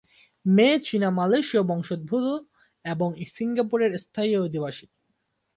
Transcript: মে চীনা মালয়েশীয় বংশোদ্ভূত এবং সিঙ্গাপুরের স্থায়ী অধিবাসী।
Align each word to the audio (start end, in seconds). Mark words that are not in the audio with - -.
মে 0.45 0.67
চীনা 0.85 1.09
মালয়েশীয় 1.09 1.63
বংশোদ্ভূত 1.63 2.25
এবং 2.85 3.09
সিঙ্গাপুরের 3.33 3.91
স্থায়ী 3.97 4.31
অধিবাসী। 4.35 4.85